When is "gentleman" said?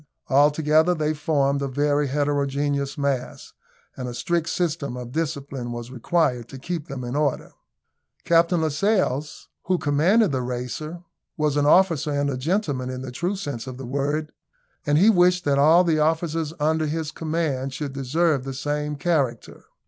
12.37-12.89